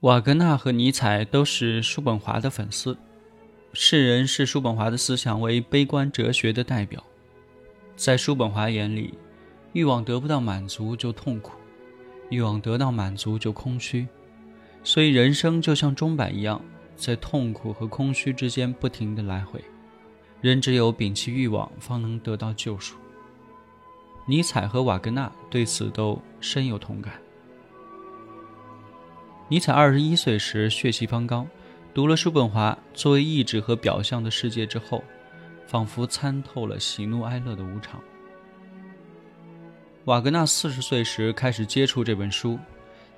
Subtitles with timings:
[0.00, 2.96] 瓦格纳和尼采都是叔本华的粉丝，
[3.74, 7.04] 世人视叔本华的思想为悲观哲学的代表。
[7.96, 9.12] 在叔本华眼里，
[9.74, 11.52] 欲望得不到满足就痛苦，
[12.30, 14.08] 欲望得到满足就空虚，
[14.82, 16.64] 所以人生就像钟摆一样，
[16.96, 19.62] 在痛苦和空虚之间不停地来回。
[20.40, 22.96] 人只有摒弃欲望，方能得到救赎。
[24.24, 27.12] 尼采和瓦格纳对此都深有同感。
[29.50, 31.44] 尼采二十一岁时血气方刚，
[31.92, 35.02] 读了叔本华作为意志和表象的世界之后，
[35.66, 38.00] 仿佛参透了喜怒哀乐的无常。
[40.04, 42.60] 瓦格纳四十岁时开始接触这本书，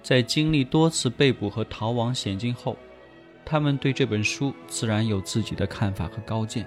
[0.02, 2.78] 在经历多次被捕和逃亡险境后，
[3.44, 6.66] 他们对这本书自然有自己的看法和高见。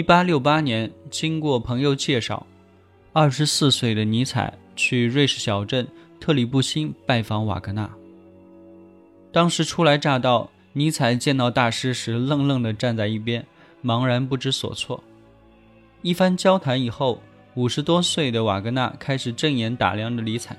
[0.00, 2.46] 一八六八年，经过朋友介绍，
[3.12, 5.86] 二十四岁的尼采去瑞士小镇
[6.18, 7.86] 特里布辛拜访瓦格纳。
[9.30, 13.46] 当时初来乍到，尼采见到大师时，愣愣地站在一边，
[13.84, 15.04] 茫然不知所措。
[16.00, 17.20] 一番交谈以后，
[17.54, 20.56] 五十多岁的瓦格纳开始正眼打量着尼采。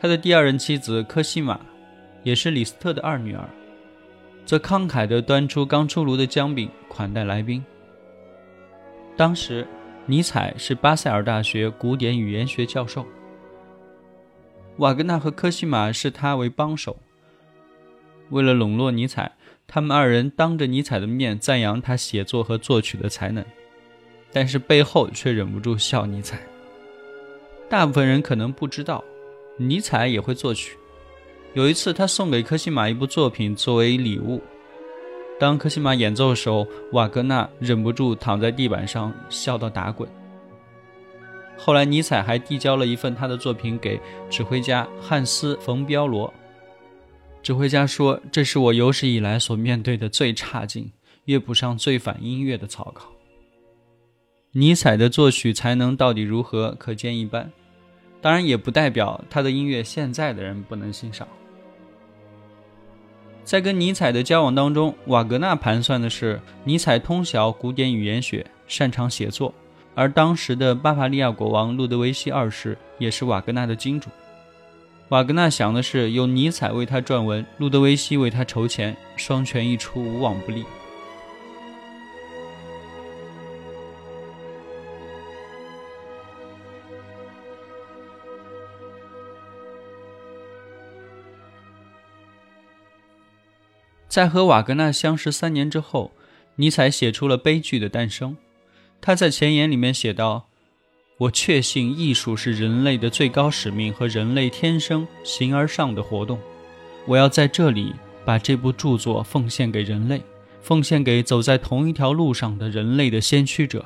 [0.00, 1.58] 他的第二任妻子科西玛，
[2.22, 3.50] 也是李斯特的二女儿，
[4.44, 7.60] 则慷慨地端出刚出炉的姜饼款待来宾。
[9.16, 9.66] 当时，
[10.04, 13.06] 尼采是巴塞尔大学古典语言学教授，
[14.76, 16.94] 瓦格纳和科西玛视他为帮手。
[18.28, 19.32] 为了笼络尼采，
[19.66, 23.42] 他们二人当着尼采的面赞扬他写作和作曲的才能，
[24.32, 26.38] 但是背后却忍不住笑尼采。
[27.70, 29.02] 大部分人可能不知道，
[29.56, 30.76] 尼采也会作曲。
[31.54, 34.42] 有一次，他送给科西玛一部作品作为礼物。
[35.38, 40.08] 当科西玛演奏的时候，瓦格纳忍不住躺在地板上笑到打滚。
[41.58, 44.00] 后来，尼采还递交了一份他的作品给
[44.30, 46.32] 指挥家汉斯·冯·彪罗。
[47.42, 50.90] 指挥家说：“这是我有史以来所面对的最差劲、
[51.26, 53.02] 乐谱上最反音乐的草稿。”
[54.52, 57.52] 尼采的作曲才能到底如何，可见一斑。
[58.22, 61.28] 当然，也不代表他的音乐现在的人不能欣赏。
[63.46, 69.54] 在跟尼采的交往当中，瓦格纳盘算的是尼采通晓古典语言学，擅长写作，
[69.94, 74.10] 而当时的巴伐利亚国王路德维希二世也是瓦格纳的金主。
[75.10, 80.64] 瓦格纳想的是有尼采为他撰文，路德维希为他筹钱，双拳一出，无往不利。
[94.16, 96.10] 在和瓦格纳相识三年之后，
[96.54, 98.32] 尼采写出了《悲剧的诞生》。
[98.98, 100.48] 他在前言里面写道
[101.20, 106.38] ：“我确信艺术是人类的最高使命和人类天生形而上的活动。
[107.04, 107.92] 我要在这里
[108.24, 110.22] 把这部著作奉献给人类，
[110.62, 113.84] 奉献给走在同一条路上的人类的先驱者。”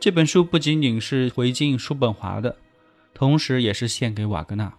[0.00, 2.56] 这本书不仅仅是回敬叔本华的，
[3.14, 4.74] 同时也是献给瓦格纳。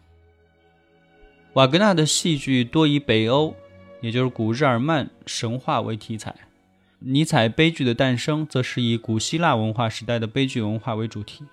[1.54, 3.56] 瓦格纳的戏剧多以北欧，
[4.04, 6.34] 也就是古日耳曼神话为题材；
[7.00, 11.46] 尼采悲剧的诞生，则是以古希腊文化时代的悲剧文化为主题。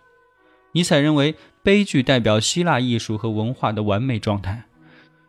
[0.73, 4.65] 尼采认为，悲剧代表希腊艺术和文化的完美状态，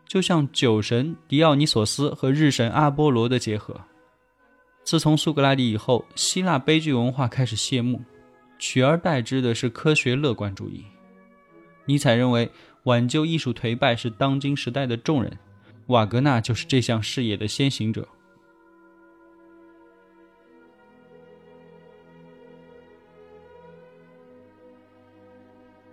[0.04, 3.80] 就像酒神狄奥尼索斯和日神阿波罗的结合。
[4.82, 8.02] 自从苏格拉底以后，希腊悲剧文化开始谢幕。
[8.58, 10.84] 取而代之的是科学乐观主义。
[11.86, 12.50] 尼采认为，
[12.82, 15.38] 挽救艺术颓败是当今时代的重任，
[15.86, 18.06] 瓦格纳就是这项事业的先行者。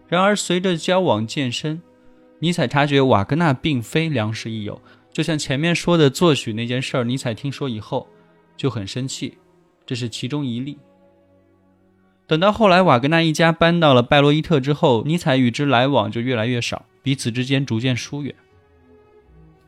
[0.07, 1.81] 然而，随着交往渐深，
[2.39, 4.81] 尼采察觉瓦格纳并非良师益友。
[5.11, 8.07] 就像前面说的作曲那件事儿，尼采听说以后
[8.55, 9.37] 就很生气，
[9.85, 10.77] 这是其中一例。
[12.25, 18.33] 等到后来，瓦格纳一家搬到了拜洛伊特之后，尼采与之来往就越来越少，彼此之间逐渐疏远。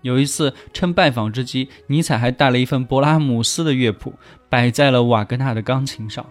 [0.02, 4.14] 有一次，趁拜访之机，尼采还带了一份勃拉姆斯的乐谱
[4.50, 6.26] 摆在了瓦格纳的钢琴上，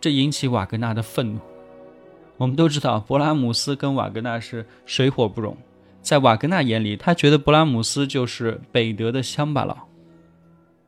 [0.00, 1.40] 这引起瓦格纳的愤怒。
[2.36, 5.56] 我们都知道，勃拉姆斯跟瓦格纳是水火不容，
[6.00, 9.76] 在瓦格纳眼里，他觉得勃拉姆斯就是北德的乡巴佬。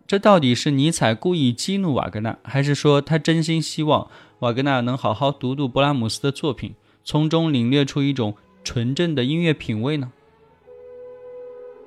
[0.07, 4.09] 这到底是尼采故意激怒瓦格纳，还是说他真心希望
[4.39, 10.13] 瓦格纳能好好读读勃拉姆斯的作品，从中领略出一种纯正的音乐品味呢？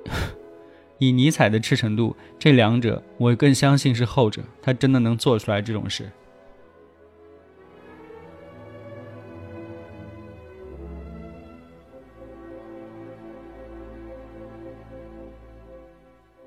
[0.98, 6.10] 以尼采的赤诚度，这两者我更相信是后者，他真的能做出来这种事。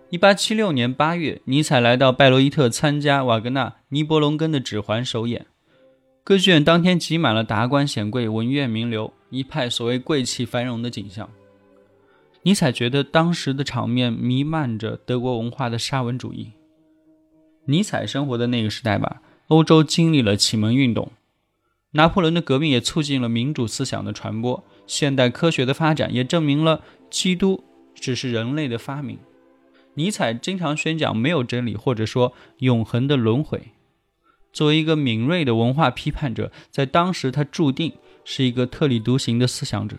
[0.09, 5.47] 一八七六年八月，尼采来到拜罗伊特参加瓦格纳《尼伯龙根》的指环首演。
[6.23, 11.27] 歌剧院当天挤满了达官显贵、文苑名流，一派所谓贵气繁荣的景象。
[12.45, 16.51] 尼采觉得当时的场面弥漫着德国文化的沙文主义。
[17.66, 21.13] 尼采生活的那个时代吧，欧洲经历了启蒙运动，
[21.92, 27.63] 拿破仑的革命也促进了民主思想的传播，现代科学的发展也证明了基督
[27.95, 29.18] 只是人类的发明。
[29.94, 33.72] 尼采经常宣讲没有真理，或者说永恒的轮回。
[34.51, 37.94] 作为一个敏锐的文化批判者，在当时他注定
[38.25, 39.95] 是一个特立独行的思想者。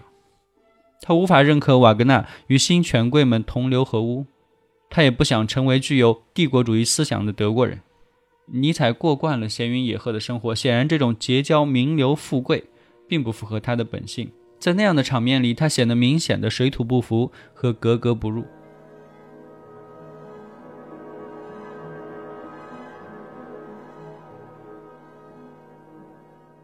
[1.06, 4.24] 他无法认可瓦格纳与新权贵们同流合污，
[4.88, 7.78] 他也不想成为具有帝国主义思想的德国人。
[8.46, 12.64] 尼采过惯了闲云野鹤的生活，显然这种结交名流富贵
[13.06, 14.32] 并不符合他的本性。
[14.58, 18.42] 在那样的场面里，他显得明显的水土不服和格格不入。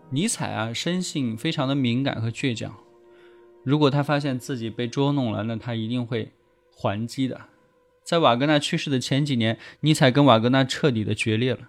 [0.08, 2.75] 尼采啊，生性非常的敏感和倔强。
[3.62, 6.32] 如果他发现自己被捉弄了，那他一定会
[6.74, 7.40] 还击的。
[8.02, 11.69] 在瓦格纳去世的前几年，尼采跟瓦格纳彻底的决裂了。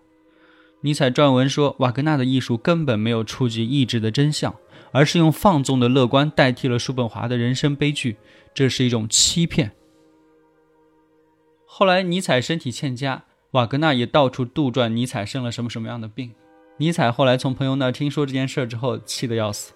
[0.82, 4.56] 尼采撰文说，瓦格纳的艺术根本没有触及意志的真相，
[4.92, 8.18] 而是用放纵的乐观代替了叔本华的人生悲剧，
[8.54, 9.74] 这是一种欺骗。
[11.66, 16.34] 后来，尼采身体欠佳，瓦格纳也到处杜撰尼采生了什么什么样的病。
[16.78, 19.74] 尼采后来从朋友那听说这件事之后，气得要死。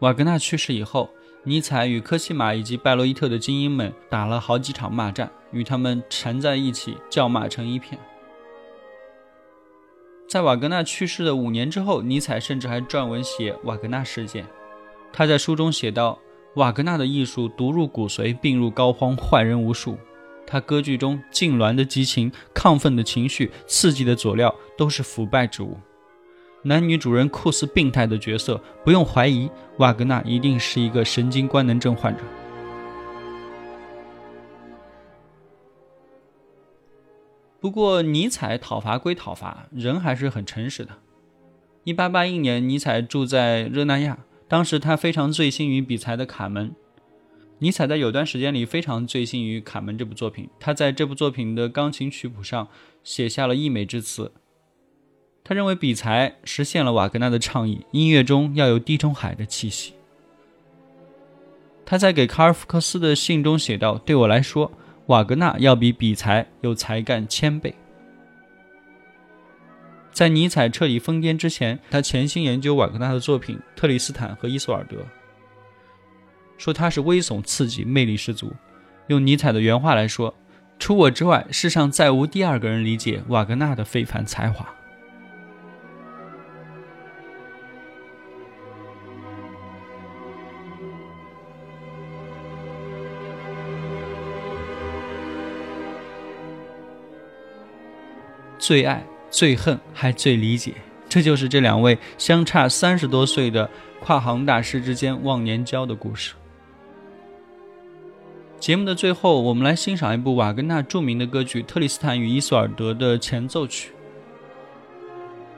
[0.00, 1.08] 瓦格纳去世以后，
[1.42, 7.98] 尼采与科西玛以及拜洛伊特的精英们打了好几场骂战，与他们缠在一起叫骂成一片。
[10.28, 14.46] 在瓦格纳去世的五年之后，尼采甚至还撰文写瓦格纳事件。
[15.12, 16.18] 他在书中写道
[16.56, 19.96] ：“瓦格纳的艺术毒入骨髓，病入膏肓，坏人无数。”
[20.46, 25.78] 他歌剧中痉挛的激情、亢奋的情绪、刺激的佐料，都是腐败之物。
[26.66, 32.24] 男女主人酷似病态的角色，不用怀疑，瓦格纳一定是一个神经官能症患者。
[37.60, 40.90] 不过，尼采讨伐归讨伐，人还是很诚实的。
[41.84, 44.18] 一八八一年，尼采住在热那亚，
[44.48, 46.70] 当时他非常醉心于比才的《卡门》。
[47.60, 52.66] 尼采在有段时间里非常醉心于《卡门》这部作品，他在这部作品的钢琴曲谱上
[53.04, 54.32] 写下了溢美之词。
[55.48, 59.94] 他认为比才实现了瓦格纳的倡议，音乐中要有地中海的气息。
[61.84, 64.72] 他在给卡尔福克斯的信中写道：“对我来说，
[65.06, 67.72] 瓦格纳要比比才有才干千倍。”
[70.10, 74.96] 在尼采彻底疯癫之前，他潜心研究瓦格纳的作品《特里斯坦》和《伊索尔德》，
[76.58, 78.52] 说他是危悚刺激、魅力十足。
[79.06, 80.34] 用尼采的原话来说
[80.80, 84.68] ：“除我之外，世上再无第二个人理解瓦格纳的非凡才华。”
[98.66, 99.00] 最爱。
[99.30, 100.72] 最恨还最理解，
[101.08, 103.68] 这就是这两位相差三十多岁的
[104.00, 106.34] 跨行大师之间忘年交的故事。
[108.58, 113.92] 节目的最后，我们来欣赏一部瓦格纳著名的歌剧《特里斯坦与伊索尔德》的前奏曲。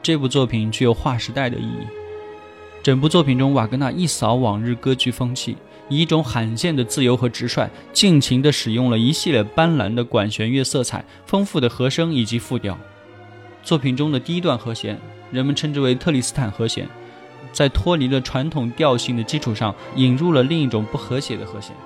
[0.02, 1.86] 这部作品具有划时代的意义。
[2.82, 5.56] 整部作品中，瓦格纳一扫往日歌剧风气，
[5.88, 12.76] 以一种罕见的自由和直率，尽情地使用了一系列斑斓的管弦乐色彩、丰富的和声以及复调。
[13.68, 14.98] 作品中的第一段和弦，
[15.30, 16.88] 人们称之为特里斯坦和弦，
[17.52, 21.76] 在脱离了传统调性的基础上，引入了另一种不和谐的和弦。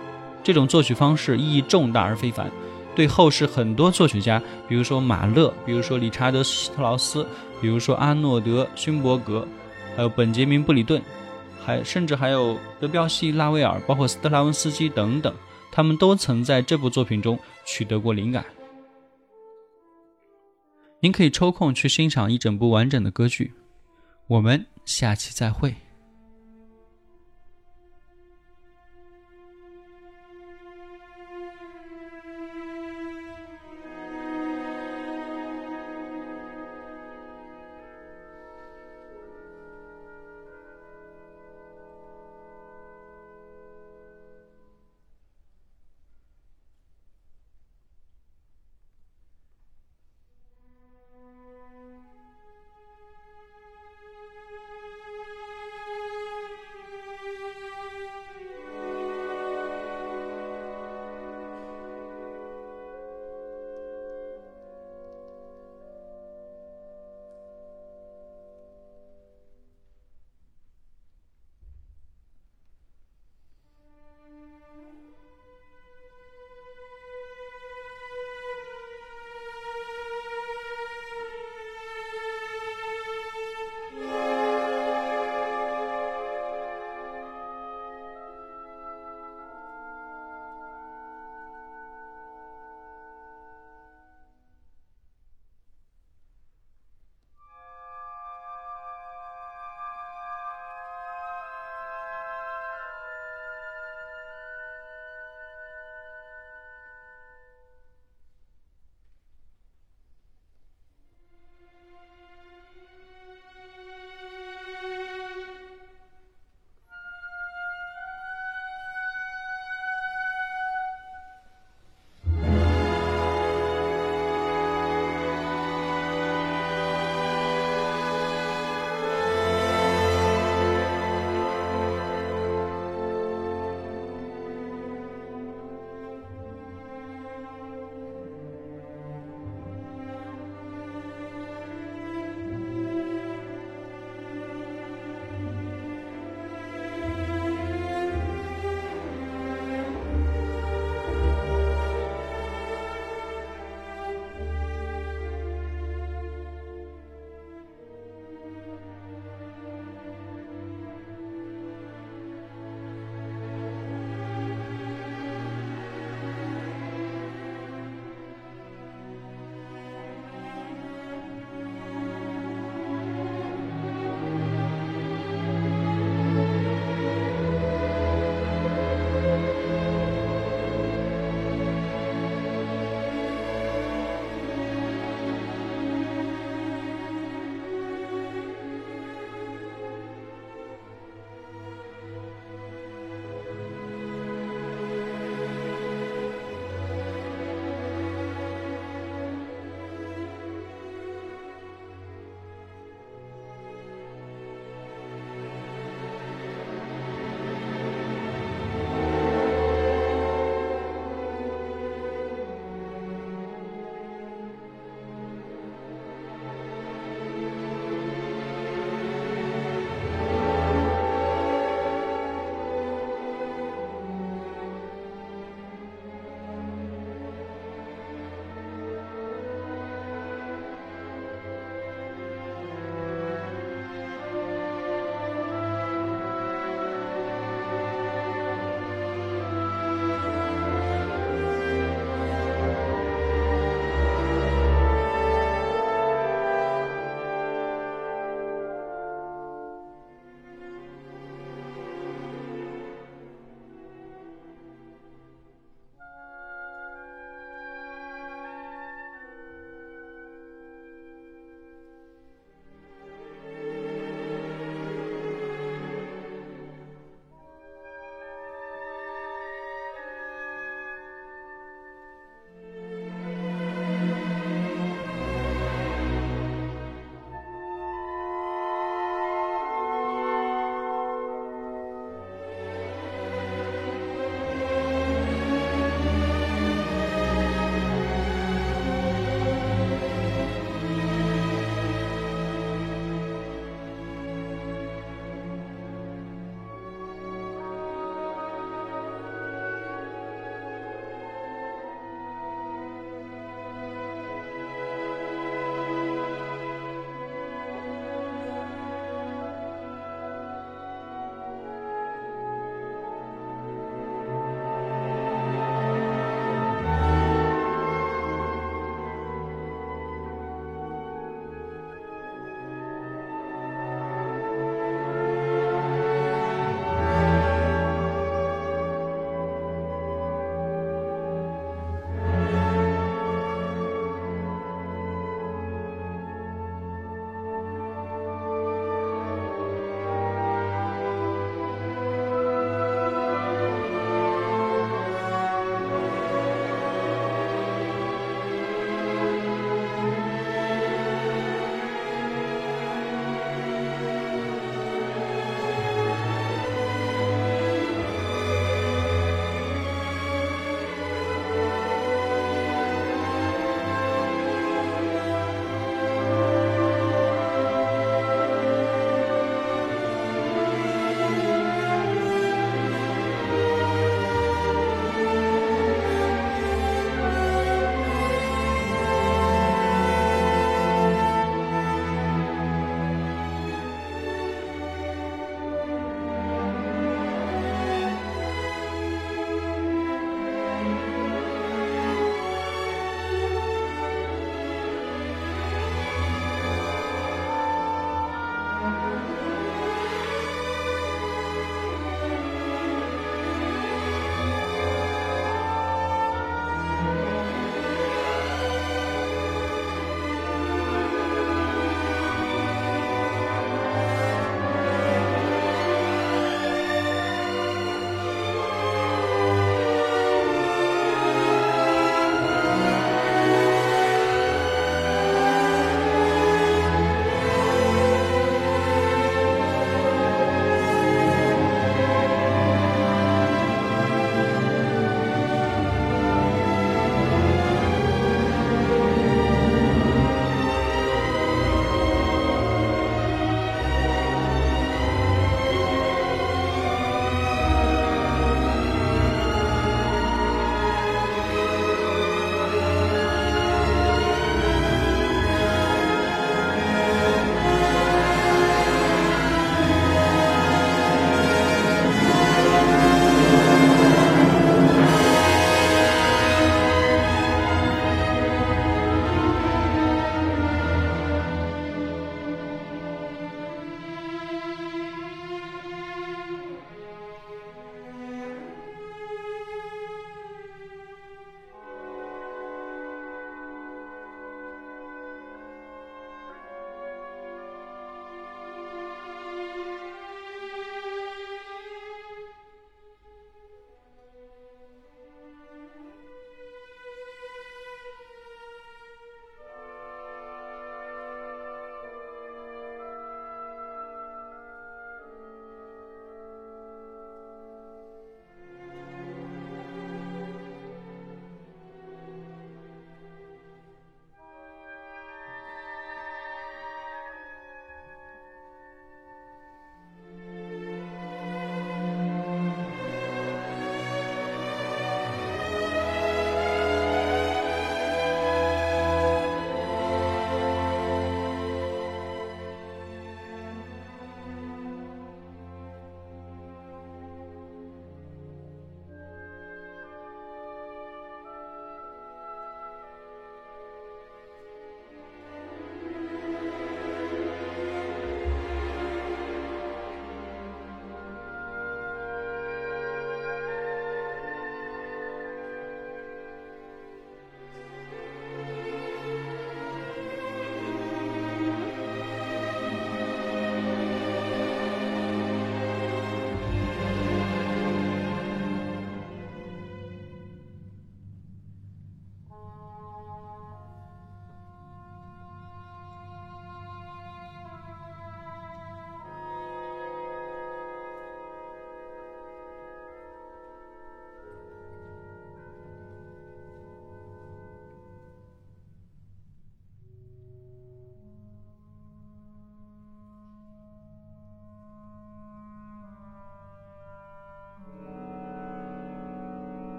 [0.44, 2.48] 这种作曲方式意义重大而非凡，
[2.94, 7.26] 对后世很多作曲家，比如说马勒，比如说理查德·施特劳斯，
[7.60, 9.44] 比如说阿诺德·勋伯格，
[9.96, 11.02] 还有本杰明·布里顿，
[11.64, 15.34] 还甚至还有德彪西、拉威尔，包括斯特拉文斯基等等，
[15.72, 17.36] 他们都曾在这部作品中
[17.66, 18.44] 取得过灵感。
[21.02, 23.52] 您可以抽空去欣赏一整部完整的歌剧，
[24.28, 25.74] 我们下期再会。